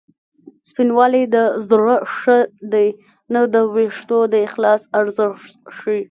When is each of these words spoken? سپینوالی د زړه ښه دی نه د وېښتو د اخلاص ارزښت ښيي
سپینوالی 0.69 1.23
د 1.35 1.37
زړه 1.69 1.95
ښه 2.15 2.37
دی 2.73 2.87
نه 3.33 3.41
د 3.53 3.55
وېښتو 3.75 4.19
د 4.33 4.35
اخلاص 4.47 4.81
ارزښت 4.99 5.53
ښيي 5.77 5.99